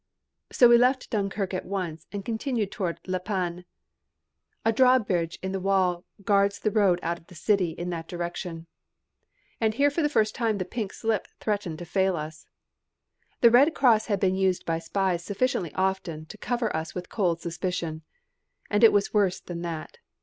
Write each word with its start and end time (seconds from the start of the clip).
So 0.51 0.67
we 0.67 0.79
left 0.79 1.11
Dunkirk 1.11 1.53
at 1.53 1.63
once 1.63 2.07
and 2.11 2.25
continued 2.25 2.71
toward 2.71 2.99
La 3.07 3.19
Panne. 3.19 3.65
A 4.65 4.73
drawbridge 4.73 5.37
in 5.43 5.51
the 5.51 5.59
wall 5.59 6.05
guards 6.23 6.57
the 6.57 6.71
road 6.71 6.99
out 7.03 7.19
of 7.19 7.27
the 7.27 7.35
city 7.35 7.69
in 7.73 7.91
that 7.91 8.07
direction. 8.07 8.65
And 9.59 9.75
here 9.75 9.91
for 9.91 10.01
the 10.01 10.09
first 10.09 10.33
time 10.33 10.57
the 10.57 10.65
pink 10.65 10.91
slip 10.91 11.27
threatened 11.39 11.77
to 11.77 11.85
fail 11.85 12.15
us. 12.17 12.47
The 13.41 13.51
Red 13.51 13.75
Cross 13.75 14.07
had 14.07 14.19
been 14.19 14.33
used 14.33 14.65
by 14.65 14.79
spies 14.79 15.23
sufficiently 15.23 15.71
often 15.75 16.25
to 16.25 16.37
cover 16.39 16.75
us 16.75 16.95
with 16.95 17.07
cold 17.09 17.39
suspicion. 17.39 18.01
And 18.71 18.83
it 18.83 18.91
was 18.91 19.13
worse 19.13 19.39
than 19.39 19.61
that. 19.61 19.99